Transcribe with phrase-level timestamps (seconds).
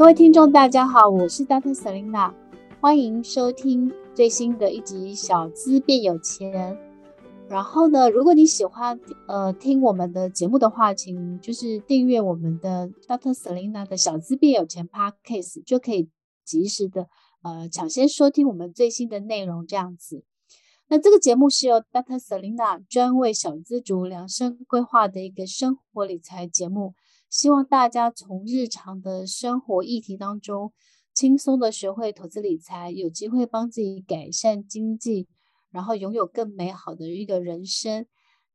[0.00, 1.74] 各位听众，大家好，我是 Dr.
[1.74, 2.32] Selina，
[2.80, 6.74] 欢迎收听最新的一集《小资变有钱》。
[7.50, 8.98] 然后呢，如果你喜欢
[9.28, 13.34] 呃听我们的节目的话，请就是订阅我们的 Dr.
[13.34, 16.08] Selina 的小资变有钱 Podcast，就可以
[16.46, 17.06] 及时的
[17.42, 19.66] 呃抢先收听我们最新的内容。
[19.66, 20.24] 这样子，
[20.88, 22.18] 那这个节目是由 Dr.
[22.18, 26.94] Selina 专为小资族量身规划的一个生活理财节目，
[27.30, 30.72] 希望大家从日常的生活议题当中
[31.14, 35.28] 轻松的学会投资理财，有机会帮自己改善经济。
[35.72, 38.04] 然后拥有更美好的一个人生。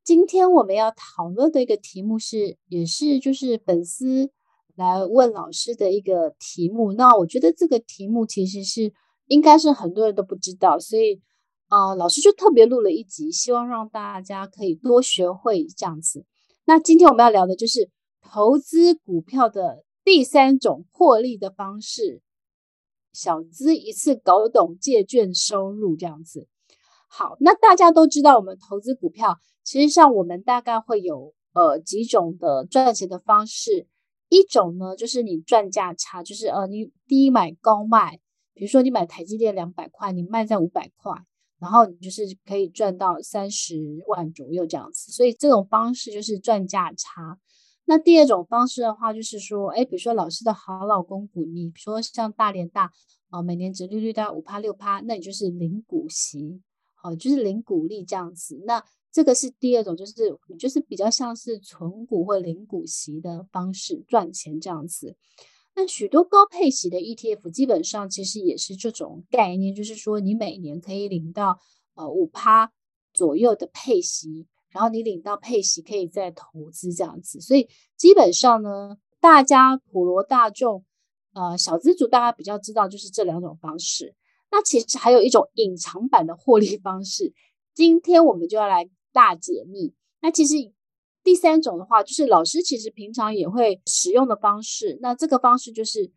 [0.03, 4.31] 今天我们要讨论的一个题目是，也是就是粉丝
[4.75, 6.91] 来问老师的一个题目。
[6.91, 8.91] 那我觉得这个题目其实是
[9.27, 11.21] 应该是很多人都不知道，所以
[11.69, 16.25] 啊、老师就特别录了一集，希望让大家可以多学会这样子。
[16.65, 17.89] 那今天我们要聊的就是
[18.31, 22.21] 投资股票的第三种获利的方式，
[23.13, 26.47] 小资一次搞懂借券收入这样子。
[27.07, 33.87] 好，那大家都知道，我们投资股票，其实上我们大概会有呃几种的赚钱的方式。
[34.27, 38.19] 一种呢，就是你赚价差，就是呃你低买高卖，
[38.53, 41.13] 比如说你买台积电两百块，你卖在五百块，
[41.59, 43.75] 然后你就是可以赚到三十
[44.07, 45.11] 万左右这样子。
[45.11, 47.37] 所以这种方式就是赚价差。
[47.85, 52.85] 那第二种方式的话，就是说，哎，比如说老师的好老公股，你说像大连大
[53.29, 56.61] 啊、呃，每年殖利率大概五趴六趴，那你就是领股息。
[57.03, 60.13] 哦，就是领股利这样子，那这个是第二种，就是
[60.57, 65.15] 就是比较像是存股或领股息的方式赚钱这样子。
[65.75, 71.59] 那许多高配息的 ETF 基本上其实也是这种概念，就是说你每年可以领到
[71.93, 72.71] 呃五趴
[73.13, 77.39] 左右的配息，然后你领到配息可以再投资这样子。
[77.39, 80.83] 所以基本上呢，大家普罗大众
[81.33, 84.13] 呃小资族大家比较知道就是这两种方式。
[84.51, 87.33] 那其实还有一种隐藏版的获利方式，
[87.73, 89.93] 今天我们就要来大解密。
[90.21, 90.55] 那其实
[91.23, 94.99] 第三种的话，就是老师其实平常也会使用的方式。
[95.01, 96.11] 那这个方式就是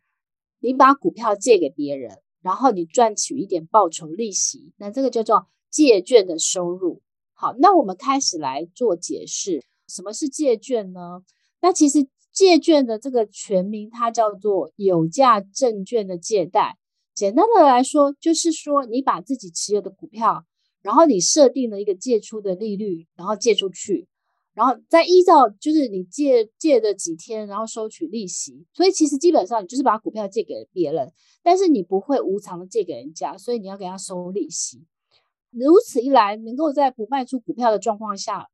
[0.59, 7.01] 你把股票借给别人，然后你赚取一点报酬利息，那这个叫做借券的收入。
[7.41, 11.21] 好，那我们开始来做解释，什么是借券呢？
[11.61, 16.77] 那其实借券的这个全名它叫做有价证券的借贷。
[17.15, 20.43] 简单的来说，就是说你把自己持有的股票，
[20.81, 24.05] 然后你设定了一个借出的利率，然后借出去，
[24.53, 28.65] 然后再依照就是你借借的几天，然后收取利息。
[28.73, 31.09] 所以其实基本上你就是把股票借给别人，
[31.41, 34.83] 但是你不会无偿的借给人家，所以你要给他收利息。
[35.51, 38.47] 如此一来，能够在不卖出股票的状况下，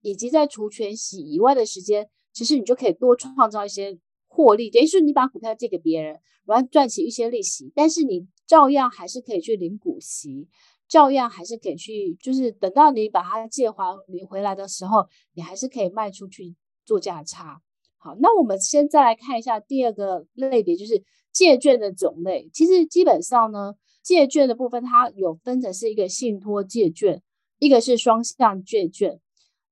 [0.00, 3.98] 以及在除权息以外的时间，其实你就可以多创造一些。
[4.28, 10.46] 获利等于是你把股票借给别人，然后赚取一些利息，但是你照样还是可以去领股息，
[10.86, 17.62] 照样还是可以去，就是等到你把它借还你回来的时候，你还是可以卖出去做价差。
[17.96, 21.02] 好，那我们先再来看一下第二个类别，就是
[21.32, 22.50] 借券的种类。
[22.52, 23.72] 其实基本上呢，
[24.06, 27.20] 借券的部分它有分成是一个信托借券，
[27.58, 29.20] 一个是双向借券。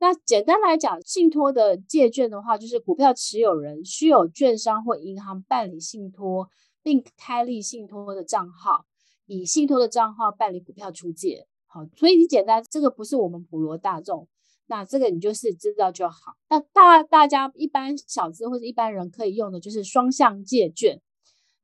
[0.01, 6.49] 那简单来讲，信托的借券的话，就是股票持有人需有券商或银行办理信托，
[6.83, 8.87] 并开立信托的账号，
[9.27, 11.47] 以信托的账号办理股票出借。
[11.67, 14.27] 好，所以你简单，这个不是我们普罗大众，
[14.67, 16.35] 那这个你就是知道就好。
[16.51, 21.01] 那大大家一般小资或者一般人可以用的就是双向借券，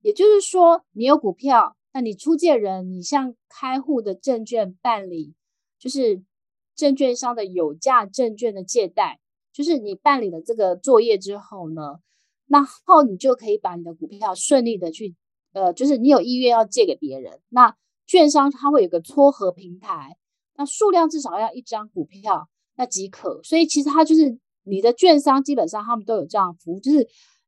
[0.03, 5.35] 也就是说，你有股票，那你出借人，你向开户的证券办理，
[5.79, 6.23] 就是。
[6.77, 9.21] 证券商的有价证券的借贷，
[9.53, 11.99] 就是你办理了这个作业之后呢，
[12.47, 15.15] 然后你就可以把你的股票顺利的去，
[15.53, 20.17] 呃，就是你有意愿要借给别人，那券商它会有个撮合平台，
[20.57, 23.43] 那数量至少要一张股票，那即可。
[23.43, 27.07] 所以其实它就是你的券商基本上他们都有这样服务，就是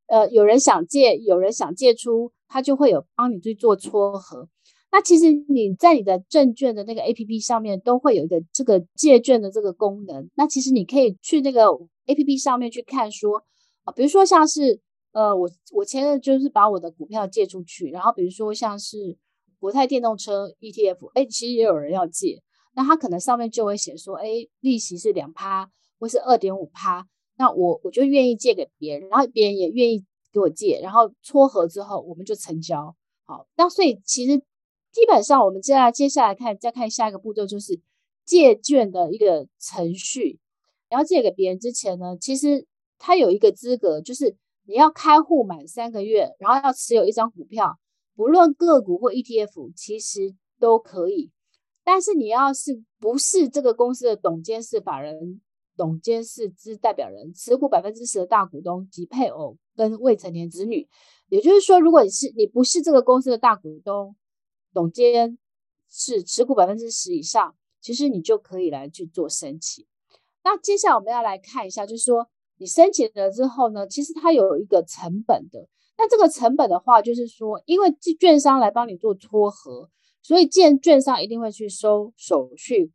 [0.09, 4.49] 呃有人想借，有人想借出，他就会有帮你去做撮合。
[4.91, 10.29] 那其实你在你的证券的那个 APP 上面都会有一个这个借券的这个功能。
[10.35, 11.65] 那其实你可以去那个
[12.07, 13.43] APP 上面去看说
[13.85, 14.81] 啊，比如说像是
[15.13, 19.17] 呃，我我前日就是把我的股票借出去，然后比如说像是
[19.59, 22.43] 国泰电动车 ETF，哎，其实也有人要借，
[22.75, 24.27] 那他可能上面就会写说，哎，
[24.61, 27.07] 利息是两趴或是二点五趴，
[27.39, 32.97] 那我我就愿意借给别人，然后别人也愿意给我借，然后撮合之后我们就成交。
[33.25, 34.43] 好，那所以其实。
[34.95, 37.81] 基本上，我们接下来接下来看，再看下一个步骤，就是
[38.27, 40.39] 借券的一个程序。
[40.91, 42.67] 你要借给别人之前呢，其实
[42.99, 44.37] 他有一个资格，就是
[44.67, 47.79] 你要开户满三个月，然后要持有一张股票，
[48.15, 51.31] 不论个股或 ETF，其实都可以。
[51.83, 55.41] 但是你要是不是这个公司的董监事法人、
[55.77, 60.89] 董监事之代表人，持股百分之十的大股东及配偶跟未成年子女，
[61.29, 64.15] 也就是说，如果你是你不是这个公司的大股东，
[64.73, 65.39] 董监
[65.89, 69.87] 事持股百分之十以上，其实你就可以来去做申请。
[70.45, 72.29] 那接下来我们要来看一下，就是说
[72.59, 75.69] 你申请了之后呢，其实它有一个成本的。
[75.99, 79.91] 那这个成本的话，就是说，因为券商来帮你做撮合。
[80.25, 82.93] 所以，建券商一定会去收手续。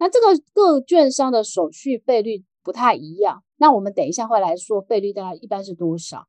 [0.00, 3.44] 那这个各券商的手续费率不太一样。
[3.58, 6.26] 那我们等一下会来说费率大概一般是多少。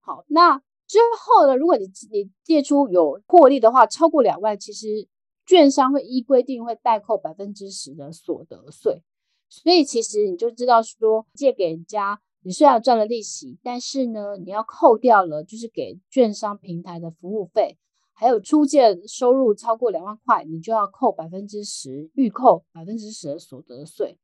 [0.00, 5.08] 好，那之后呢，如果你你借出有获利的话，超过两万，其实
[5.44, 9.02] 券商会依规定会代扣百分之十的所得税。
[9.48, 17.76] 所以其实你就知道说，借给人家，你虽然赚了利息，但是呢，你要扣掉了就是给券商平台的服务费。
[18.14, 24.18] 还有出借收入超过两万块，你就要扣百分之十，预扣百分之十的所得税。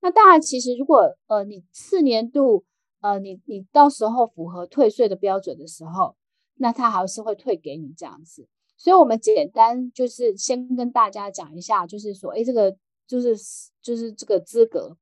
[0.00, 2.64] 那当然，其实如果呃你次年度
[3.00, 6.16] 呃你你到时候符合退税的标准的时候，
[6.56, 8.46] 那他还是会退给你这样子。
[8.76, 12.76] 所以我们简单就是先跟大家讲一下，就是说，哎，这个
[13.06, 13.36] 就是
[13.82, 14.96] 就是这个资格。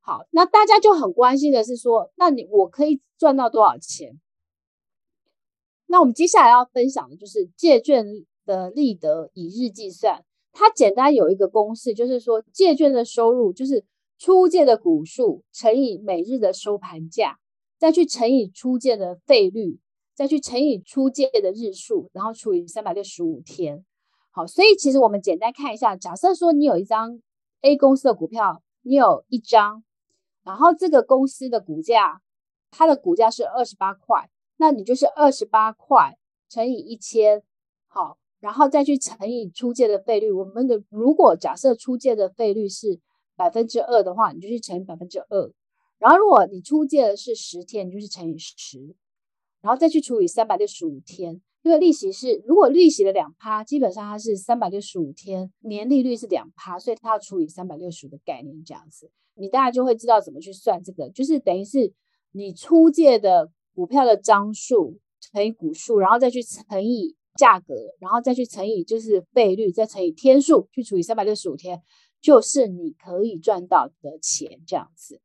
[0.00, 4.20] 好，那大家就很关心的是说，那你我可以赚到多少钱？
[5.86, 8.04] 那我们接下来要分享的就是借券
[8.44, 10.24] 的利得以日计算。
[10.52, 13.84] 它简单有一个公式，就是说借券的收入就是
[14.18, 17.38] 出借的股数乘以每日的收盘价，
[17.78, 19.80] 再去乘以出借的费率，
[20.14, 23.84] 再去乘以出借的日数，然后除以三百六十五天。
[24.30, 27.20] 好，所以其实我们简单看一下，假设说你有一张
[27.62, 29.82] A 公司的股票，你有一张，
[30.44, 32.20] 然后这个公司的股价，
[32.70, 34.30] 它的股价是二十八块。
[34.56, 36.16] 那你就是二十八块
[36.48, 37.42] 乘以一千，
[37.88, 40.30] 好，然后再去乘以出借的费率。
[40.30, 43.00] 我们的如果假设出借的费率是
[43.34, 45.52] 百分之二的话，你就去乘以百分之二。
[45.98, 48.94] 然后如果你出借的是十天，你就是乘以十，
[49.60, 51.42] 然后再去除以三百六十五天。
[51.62, 61.92] 因为利息是如果利息的两趴，基本上它是三百六十五天，年利率是两趴，所以它要除以三百六十五的概念这样子，你大家就会知道怎么去算这个，就是等于是
[62.30, 63.50] 你出借的。
[63.74, 71.82] 股票的张数乘以股数，然后再去乘以价格，然后再去乘以就是费率，再乘以天数，去除以三百六十五天，
[72.20, 75.20] 就是你可以赚到的钱这样子。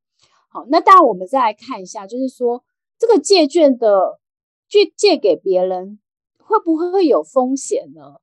[0.50, 2.63] 好，那当然我们再来看一下，就是说
[2.98, 4.19] 这个借券的
[4.68, 6.00] 去借给别人
[6.40, 8.16] 会不会有风险呢？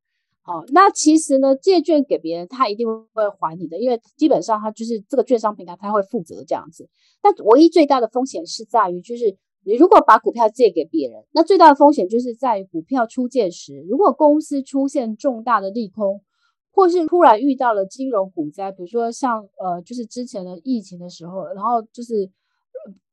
[0.43, 6.88] 好，那其实呢，借券给别人他一定会还你的，因为基本上他就是这个券商平台他会负责这样子。
[7.23, 9.37] 但唯一最大的风险是在于就是。
[9.66, 16.22] 你如果把股票借给别人，那最大的风险就是在股票出借时，如果公司出现重大的利空，
[16.70, 22.30] 或是突然遇到了金融股灾，比如说像呃，就是之前的疫情的时候，然后就是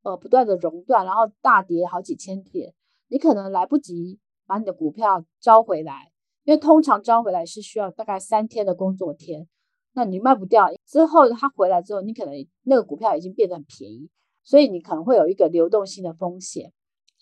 [0.03, 2.71] 呃不断的熔断，然后大跌好几千点，
[3.07, 6.11] 你可能来不及把你的股票招回来，
[6.43, 9.47] 因为通常招回来是需要大概三天的工作天，
[9.93, 14.07] 那你卖不掉之后，它回来之后，你可能那个股票已经变得很便宜。
[14.43, 16.71] 所以你可能会有一个流动性的风险。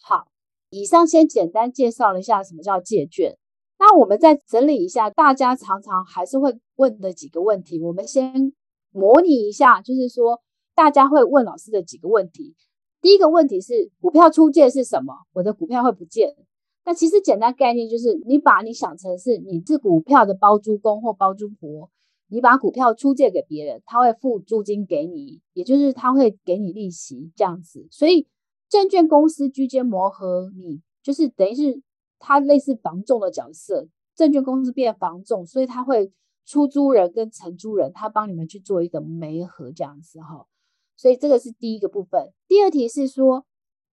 [0.01, 0.27] 好，
[0.69, 3.37] 以上先简单介绍了一下什么叫借券。
[3.79, 7.81] 那我们再整理一下大家常常还是会问的几个问题。
[7.81, 8.53] 我们先
[8.91, 10.41] 模拟一下，就是说
[10.75, 12.55] 大家会问老师的几个问题。
[13.01, 15.13] 第一个问题是股票出借是什么？
[15.33, 16.35] 我的股票会不见？
[16.83, 21.89] 那其实简单概念就是你把你想成是你是股票的包租公或包租婆。
[22.31, 27.85] 你把股票出借给别人，他会付租金给你，也就是他会给你利息这样子。
[27.91, 28.25] 所以
[28.69, 31.81] 证券公司居间磨合你，就是等于是
[32.19, 36.13] 他类似房仲的角色，证券公司变房仲，所以他会
[36.45, 40.47] 出租人跟承租人，他帮你们去做一个媒合这样子哈。
[40.95, 42.31] 所以这个是第一个部分。
[42.47, 43.45] 第二题是说，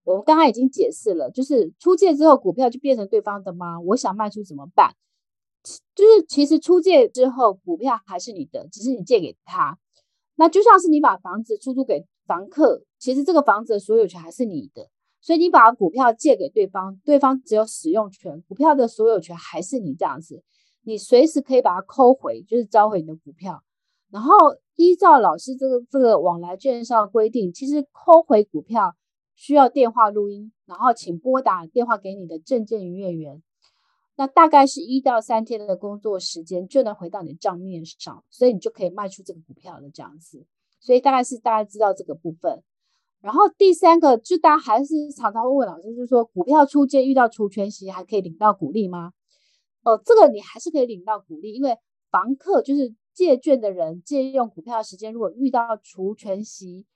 [0.05, 3.81] 我们刚刚已经解释了，就是出借之后股票就变成对方的吗？
[3.81, 4.95] 我想卖出怎么办？
[5.95, 9.79] 就是其实出借之后，股票还是你的，只是你借给他。
[10.37, 14.89] 那就像是你把房子出租给房客，其实这个房子的所有权还是你的。
[15.21, 20.43] 所以你把股票借给对方，对方只有使用权，股票的所有权还是你这样子。
[20.83, 23.63] 你随时可以把它扣回，就是召回你的股票。
[24.11, 24.33] 然后
[24.77, 28.95] 依照老师这个这个往来券商规定，其实扣回股票
[29.35, 33.43] 需要电话录音，然后请拨打电话给你的证券营业员。
[34.19, 40.45] 那大概是一到三天的工作时间就能回到你的账面上，所以你就可以卖出这个股票了，这样子。
[40.81, 42.65] 所以大概是大家知道这个部分。
[43.21, 49.13] 然后第三个，就大家还是常常会问老师，就是说股票出借遇到除权息还可以领到股利吗？
[49.85, 51.77] 哦，这个你还是可以领到股利，因为
[52.11, 56.87] 房客就是借券的人借用股票的时间，如果遇到除权息，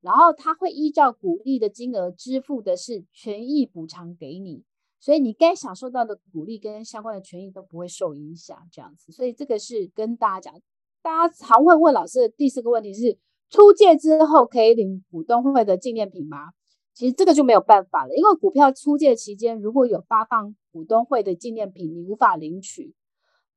[0.00, 4.64] 然后他会依照股利的金额支付的是权益补偿给你，
[5.00, 9.10] 所以你该享受到的股利跟相关的权益都不会受影响，这样子。
[9.10, 10.60] 所以这个是跟大家讲，
[11.02, 16.50] 大家常会问老师的第四个问题是，出借之后可以领股东会的纪念品吗？
[16.92, 22.94] 其实这个就没有办法了，因为股票出借期间如果有发放股东会的纪念品，你无法领取。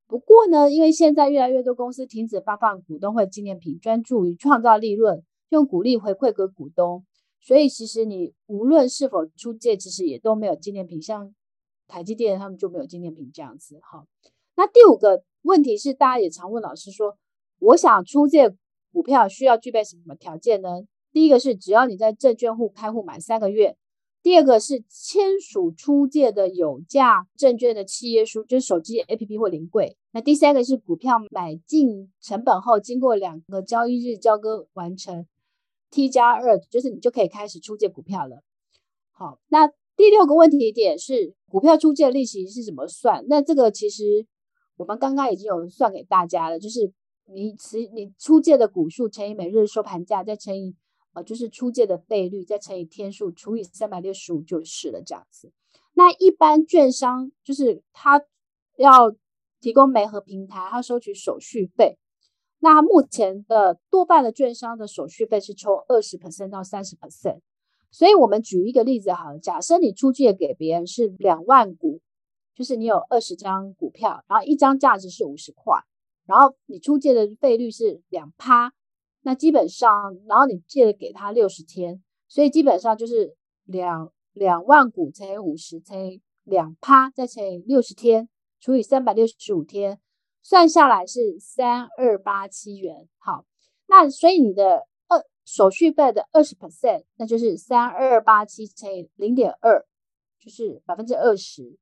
[0.07, 7.03] 不过呢，因为现在越来越多公司停止发放股东会纪念品，专注于创造利润，用股利回馈给股东，
[7.45, 11.01] 所以其实你无论是否出借，其实也都没有纪念品。
[11.01, 11.35] 像
[11.88, 13.77] 台积电他们就没有纪念品这样子。
[13.81, 14.07] 哈，
[14.55, 17.17] 那第五个问题是，大家也常问老师说，
[17.59, 18.55] 我想出借
[18.93, 20.69] 股票需要具备什么条件呢？
[21.12, 23.75] 第一个是只要你在证券户开户满三个月，
[24.23, 29.97] 第二个是签署出借的有价证券的契约书，就是手机 APP 或临柜。
[30.12, 35.25] 那第三个是股票买进成本后，经过两个交易日交割完成
[35.93, 38.41] T 加二，就是你就可以开始出借股票了。
[39.12, 43.23] 好，那第六个问题点是股票出借利息是怎么算？
[43.29, 44.25] 那这个其实
[44.77, 46.91] 我们刚刚已经有算给大家了，就是
[47.31, 50.75] 你持你出借的股数乘以每日收盘价，再乘以。
[51.15, 55.51] 呃，就是出借的费率再乘以天数除以三百六十五就是了，这样子。
[55.93, 58.19] 那一般券商就是他
[58.77, 59.13] 要
[59.62, 62.00] 提供媒合平台，他收取手续费。
[62.63, 67.41] 那目前的多半的券商的手续费是抽二十 percent 到三十 percent。
[67.91, 72.00] 所以我们举一个例子好了，假设你出借给别人是两万股，
[72.55, 75.77] 就是你有二十张股票，然后一张价值是五十块，
[76.25, 78.72] 然后你出借的费率是两趴。
[79.24, 88.29] 那基本上，然后你借了给他六十天，所以基本上就是两两万股乘以五十乘以两趴，再乘以六十天，
[88.62, 90.00] 除以三百六十五天，
[90.43, 93.07] 算下来是三二八七元。
[93.17, 93.45] 好，
[93.88, 99.88] 那所以你的二手续费的二十 percent，那就是三二八七乘以零点二，
[100.39, 101.79] 就是百分之二十。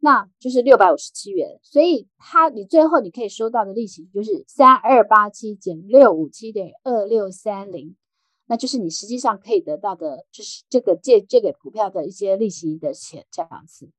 [0.00, 7.96] 那就是六百五十七元，所以它你最后你可以收到的利息就是三二八七减六五七点二六三零，
[8.44, 13.90] 那就是你实际上可以得到的，就是这个借借给股票的一些利息的钱这样子。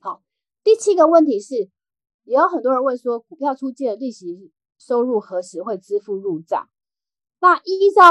[0.00, 0.20] 好，
[0.64, 1.70] 第七个问题是，
[2.28, 6.68] 也有很多人问说，股票出借的利息收入何时会支付入账？
[7.40, 8.02] 那依照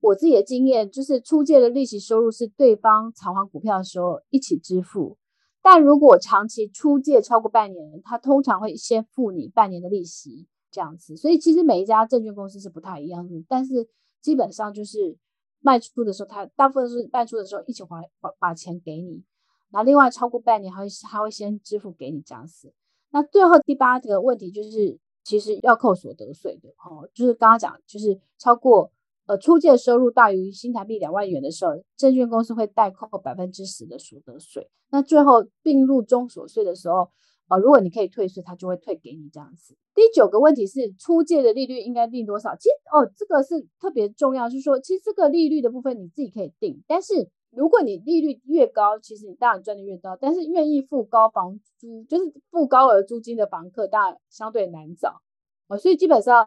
[0.00, 5.18] 我自己的经验，就是出借的利息收入是对方偿还股票的时候一起支付。
[5.60, 11.16] 但如果长期出借超过半年，他通常会先付你半年的利息，这样子。
[11.16, 13.88] 所以其实每一家证券公司是不太一样的，但是
[14.20, 15.16] 基本上就是
[15.60, 19.24] 卖出的时候，他大部分是卖出的时候一起还把把钱给你，
[19.70, 22.72] 然后另外超过半年，还会还会先支付给你这样子。
[23.12, 28.90] 那最后第八个问题就是，其实要扣所得税的哦，就是刚刚讲，就是超过。
[29.26, 34.68] 呃，出借收入大于新台币两万元的时候，证券公司会代扣百分之十的所得税。
[34.90, 37.08] 那最后并入中所税的时候，
[37.48, 39.76] 呃，如果你可以退税，它就会退给你这样子。
[39.94, 42.56] 第九个问题是，出借的利率应该定多少？
[42.56, 50.16] 其实哦，这个是特别重要，就是说，其实这个利率的部分你自己可以定，但是如果你利率越高，其实你当然赚的越高。
[50.20, 55.22] 但是愿意付高房租，就是付高额租金的房客，当然相对难找。
[55.68, 56.46] 哦，所以基本上。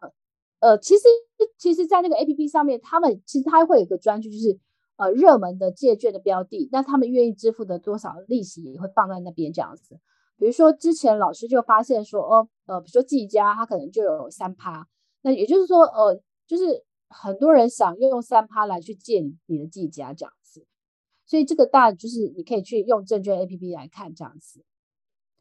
[0.62, 1.04] 呃，其实
[1.58, 4.58] 其实，在那个 APP 上面，他们其实它会有一个专区，就是
[4.96, 10.00] 呃热门的借券的标的，那他们愿意支付的多少利息也会放在那边这样子。
[10.38, 14.88] 比如说之前老师就发现说，哦呃，比如说自己家，他可能就有三趴，
[15.22, 20.34] 那也就是说，呃，就是很多人想用三趴来去借你的自己家这样，
[21.26, 24.64] 所以这个大就是你可以去用证券 APP 来看这样子。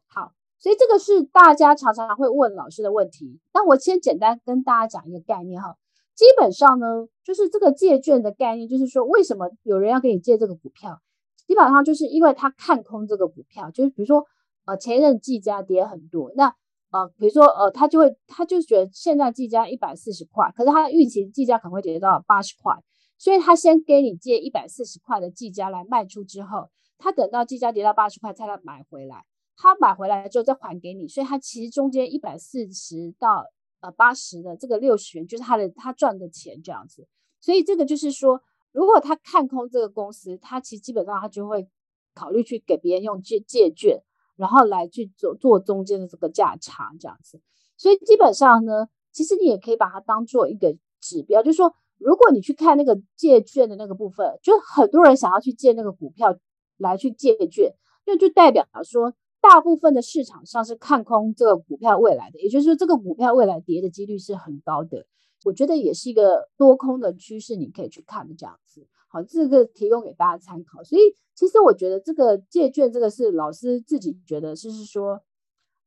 [0.07, 0.33] 好。
[0.57, 3.39] 所以这个是大家常常会问老师的问题。
[3.53, 5.77] 那我先简单跟大家讲一个概念哈。
[6.15, 11.01] 基本上呢，就是这个借券的概念，就是说为什么有人要给你借这个股票？
[11.45, 14.25] 基本上就是因为他看空这个股票，就是比如说
[14.65, 16.47] 呃前一阵技嘉跌很多，那
[16.91, 22.73] 呃比如说呃他就会他就觉得现在计价一百四十块，可是他预期计价可能会跌到八十块，
[23.17, 29.25] 所以他先给你借一百四十块的计价来卖出之后，他等到计价跌到八十块才来买回来。
[29.57, 33.45] 他买回来之后再还给你，所以他其实中间一百四十到
[33.79, 37.07] 呃八十的这个六十元就是他的他赚的钱这样子，
[37.39, 38.41] 所以这个就是说，
[38.73, 41.69] 如果他看空这个公司，他其实基本上他就会
[42.13, 44.01] 考虑去给别人用借借券，
[44.35, 47.41] 然后来去做做中间的这个价差这样子，
[47.77, 56.37] 所以基本上呢，其实你也可以把它当做一个指标，就是说如果你去看那个借券的那个部分，就很多人想要去借那个股票
[56.77, 57.73] 来去借券，
[58.05, 65.05] 那就代表了说大部分的市场上是看空这个股票未来的，也就是说这个股票未来跌的几率是很高的。
[65.43, 68.87] 我觉得也是一个多空的趋势，你可以去看的这样子。
[69.07, 70.83] 好，这个提供给大家参考。
[70.83, 71.01] 所以
[71.35, 75.21] 其实我觉得这个借券这个是老师自己觉得就是说，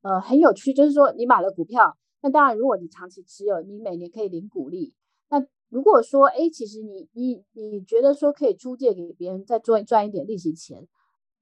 [0.02, 4.94] 呃，很有趣，就是说你买了股票，那当然如果你长期持有，你每年可以领股利，
[5.70, 10.88] 如果说，哎，其实你你你觉得说可以出借给别人，再赚赚一点利息钱，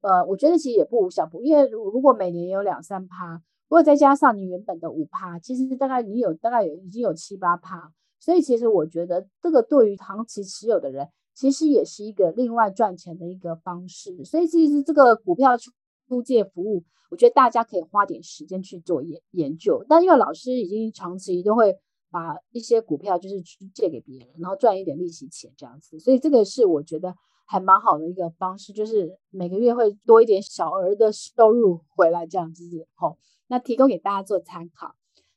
[0.01, 3.35] 呃，我觉得其实也不无小补，因为如如果每年有两三趴，
[3.69, 14.25] 如果再加上你原本的五趴，其实大概你有大概有已经有七八趴，所以其实我觉得这个对于长期持有的人，其实也是一个另外赚钱的一个方式。
[14.25, 15.71] 所以其实这个股票出
[16.09, 19.85] 出借服务，我觉得大家可以花点时间去做研研究。
[19.89, 21.79] 但因为老师已经长期都会。
[22.11, 32.65] 把一些股票就是去借给别人，然后赚一点利息钱这样子，所以这个是我觉得还蛮好的一个方式，就是每个月会多一点小额的收入回来这样子。
[32.95, 34.95] 好，那提供给大家做参考。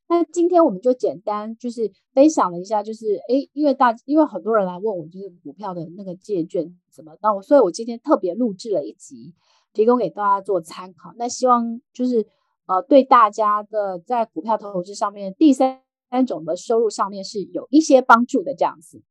[0.07, 9.33] 那今天我们就简单就是分享了一下，就是诶，因为大因为很多人来问我，就是股票的那个借券怎么，那我所以我今天特别录制了一集，
[9.71, 11.13] 提供给大家做参考。
[11.17, 12.25] 那希望就是
[12.65, 15.81] 呃对大家的在股票投资上面第三。
[16.09, 19.03] 三种的收入上面是有一些帮助的，这样子。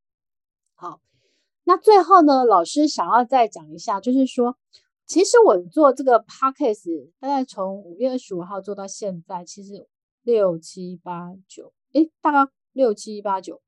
[0.74, 1.00] 好，
[1.64, 4.56] 那最后呢，老师想要再讲一下，就是说，
[5.06, 9.86] 其实我做这个 podcast 大概从五月二十五号做到现在，其实
[10.22, 13.60] 六七八九，诶，大概六七八九，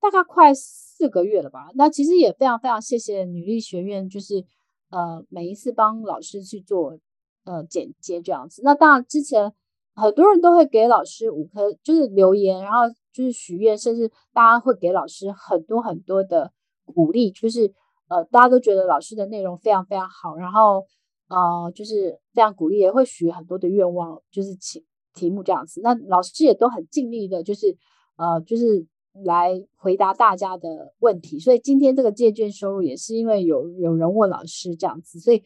[0.00, 1.68] 大概快四个月了吧。
[1.74, 4.44] 那其实也非常非常谢谢女力学院，就是
[4.90, 6.98] 呃每一次帮老师去做
[7.44, 8.62] 呃剪接这样子。
[8.64, 9.52] 那当然之前。
[9.98, 16.52] 很多人都会给老师五颗，就是留言，然后就是许愿，甚至大家会给老师很多很多的
[16.84, 17.72] 鼓励，就是
[18.08, 20.84] 呃，大家都觉得老师的内容非常非常好，然后
[21.28, 25.80] 呃，就是非常鼓励，也会许很多的愿望，就是请题目这样子。
[25.82, 27.76] 那老师也都很尽力的，就是
[28.16, 28.86] 呃，就是
[29.24, 31.40] 来回答大家的问题。
[31.40, 35.42] 所以今天这个借券收入也是因为有有人问老师这样子，所以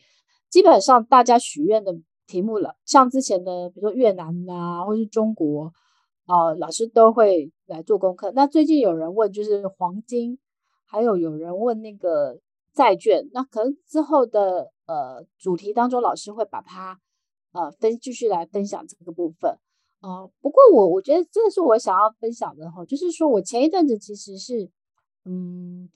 [0.51, 1.95] 基本上大家许愿的。
[2.33, 5.71] 题目了，像之前的，比如说越南啊，或是中国，
[6.27, 8.33] 呃，老师都会来做功课。
[8.35, 10.39] 那最近有人问，就是黄金，
[10.87, 12.41] 还有有人问那个
[12.73, 16.99] 债券，那可能之后的呃主题当中，老师会把它
[17.53, 19.59] 呃分继续来分享这个部分。
[20.01, 24.71] 呃，不过我我觉得这是我想要分享的哈，就是说我前一阵子其实是
[25.27, 25.91] 嗯。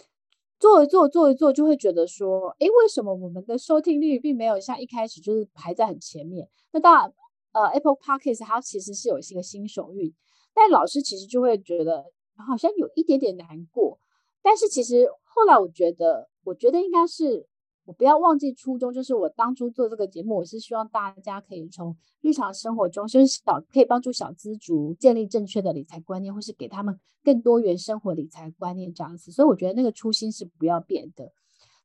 [0.58, 6.48] 做一做，做一做，就会觉得说，诶，为什么我们的收听率并没有像一开始就是排在很前面？
[6.72, 7.12] 那当然，
[7.52, 10.12] 呃，Apple Podcast 它其实是有一个新手运，
[10.54, 12.04] 但老师其实就会觉得
[12.36, 13.98] 好像有一点点难过。
[14.42, 17.46] 但是其实后来我觉得，我觉得应该是。
[17.87, 29.31] 我不要忘记初衷，就是我当初做这个节目，我是希望大家可以从日常生活中，就是小可以帮助小资族建立正确的理财观念，或是给他们更多元生活理财观念这样子。
[29.31, 31.31] 所以我觉得那个初心是不要变的。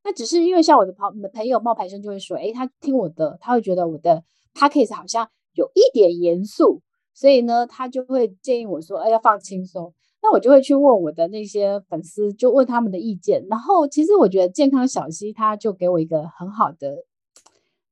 [0.03, 4.23] 那只是因为像我的朋朋友冒牌生就会说，诶，他听我的，他会觉得我的
[4.55, 6.81] podcast 好像有一点严肃，
[7.13, 9.93] 所以呢，他就会建议我说，诶，要放轻松。
[10.23, 13.43] 那我就会去问我的那些粉丝，就问他们的意见。
[13.49, 17.05] 然后其实我觉得健康小溪他就给我一个很好的，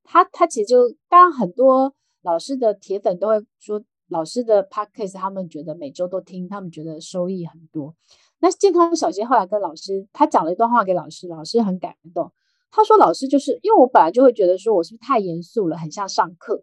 [0.04, 7.96] 他他其实就当然很多老师的铁粉都会说，老师的 podcast 他们觉得每周都听，他们觉得收益很多。
[8.38, 12.32] 那健康小溪后来跟老师他讲了一段话给老师，老师很感动。
[12.70, 16.62] 他说老师就是因为我本来就会觉得说我是不是太严肃了，很像上课。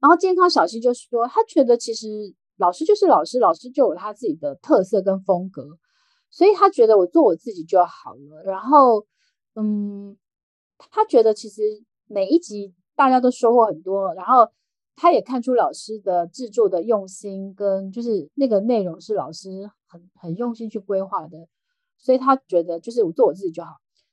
[0.00, 2.34] 然后健康小溪就说他觉得其实。
[2.56, 5.78] 老师就是老师，老师就有他自己的特色跟风格，
[6.30, 8.42] 所以他觉得我做我自己就好了。
[8.44, 9.06] 然后，
[9.54, 10.16] 嗯，
[10.78, 11.62] 他觉得其实
[12.06, 14.48] 每一集大家都收获很多，然后
[14.94, 21.48] 他也看出老师的制作的用心跟就是那个内容是老师很很用心去规划的，
[21.98, 23.72] 所以他觉得就是我做我自己就好。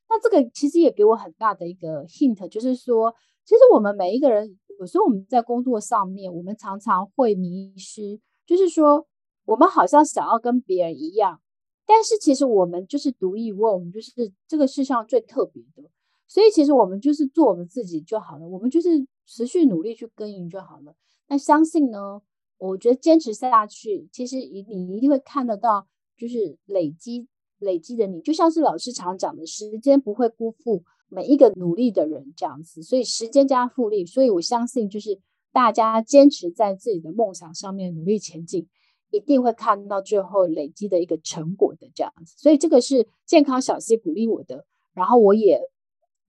[0.10, 3.14] 那这个其实也给我很大的一个 hint，就是说，
[3.46, 8.20] 其实我们每一个人有时候我们在工作上面，我们常常会迷失。
[8.52, 9.08] 就是说，
[9.46, 11.40] 我们好像想要跟别人一样，
[11.86, 14.12] 但是其实我们就是独一无二，我们就是
[14.46, 15.90] 这个世上最特别的。
[16.28, 20.94] 所以其实我们就是做我们自己就好了，我们就是持续努力去耕耘就好了。
[21.30, 22.22] 那相信呢，
[22.58, 25.88] 我觉得坚持下去，其实你你一定会看得到，
[26.18, 32.84] 就是累积累积的你，就像是老师常讲的，时间不会辜负每一个努力的人这样子。
[32.84, 35.22] 所以时间加复利，所以我相信就是。
[35.52, 38.68] 大家坚持在自己的梦想上面努力前进，
[39.12, 42.34] 一定会看到最后累积的一个成果的这样子。
[42.38, 45.62] 所以这个是健康小 C 鼓励我的，然后我也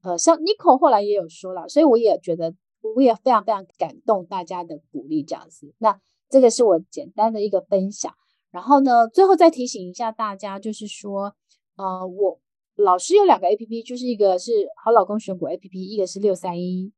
[0.03, 2.55] 呃，像 Nico 后来也有说了，所以我也觉得
[2.97, 5.73] 我也非常非常感动大家的鼓励这样子。
[5.79, 8.13] 那这个是我简单的一个分享。
[8.51, 11.35] 然后呢，最后再提醒一下大家，就是说，
[11.77, 12.39] 呃，我
[12.75, 16.93] 老师有两个 APP，就是一个是好老公选股 APP，一个是六三一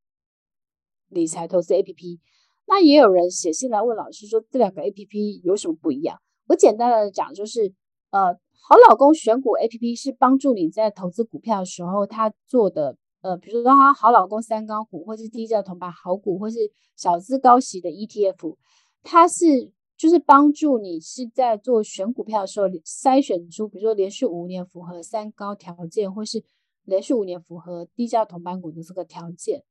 [1.15, 2.19] 理财投资 APP。
[2.67, 6.19] 那也有人写信来问老师说，这两个 APP 有什么不一样？
[6.49, 7.73] 我简单的讲，就是，
[8.11, 16.59] 呃，好老公选股 APP 是帮助你在投资股票的时候，他做的，呃，比如说他好老公三高股，或是低价铜板好股，或是
[16.97, 18.57] 小资高息的 ETF，
[19.03, 19.73] 它是。
[19.97, 26.43] 就是帮助你是在做选股票的时候筛选出，比如说连续五年符合三高条件，或是
[26.83, 29.63] 连续五年符合低价铜板股的这个条件，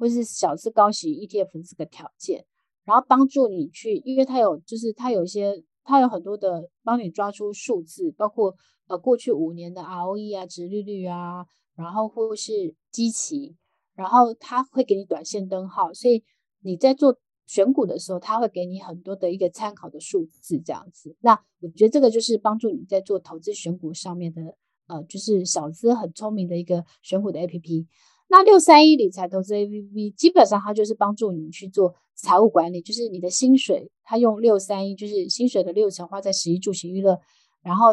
[0.00, 2.44] 或是小资高息 ETF 这个条件，
[2.84, 8.56] 然后帮助你去，因为它有就是它有一些它有很多的帮你抓出数字，包括
[8.88, 11.44] 呃过去五年的 ROE 啊、值利率啊，
[11.76, 13.54] 然后或是基期，
[13.94, 16.24] 然后它会给你短线灯号，所以
[16.62, 17.18] 你在做。
[17.46, 21.16] 选股的时候，他会给你很多的一个参考的数字，这样子。
[21.18, 24.54] 那我觉得这个就是帮助你在做投资选股上面的，
[24.86, 27.86] 呃，就是小资很聪明的一个选股的 APP。
[28.32, 37.18] 那六三一理财投资 APP 基本上它就是帮助你去做财务管理，就是你的薪水，它用六三一，就是薪水的六成花在十一住行娱乐，
[37.60, 37.88] 然后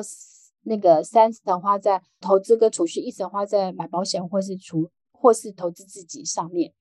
[0.61, 6.71] 那个三成花在投资跟储蓄，一成花在买保险或是储或是投资自己上面。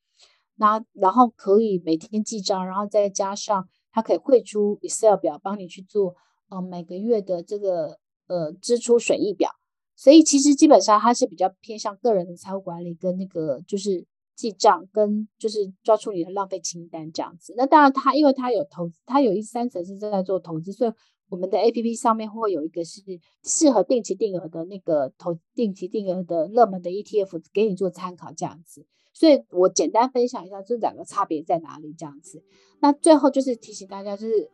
[0.56, 6.14] 那然后可以每天记账，然后再加上它可以汇出 Excel 表，帮你去做
[6.50, 9.48] 呃每个月的这个呃支出损益表。
[9.96, 14.06] 所以其实基本上它是比较偏向个人的财务管理跟那个就是
[14.36, 17.54] 记账跟就是抓出你的浪费清单这样子。
[17.56, 20.92] 那当然它因为它有投，它有一三层是正在做投资，所以
[21.30, 23.00] 我们的 APP 上面会有一个是
[23.42, 28.86] 适合定期定额的那个投定期定额的热门的 ETF 给你做参考这样子。
[29.14, 32.44] 所以我简单分享一下这两个差别在哪里，这样子。
[32.80, 34.50] 那最后就是提醒大家，就是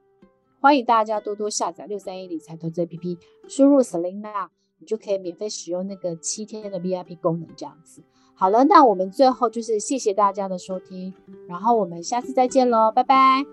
[0.61, 4.49] 欢迎大家多多下载六三一理财投资 APP，输入 Selina，
[4.83, 8.03] 你就可以免费使用那个七天的 VIP 功能，这样子。
[8.35, 11.15] 好了，那我们最后就是谢谢大家的收听，
[11.47, 13.45] 然后我们下次再见喽，拜拜。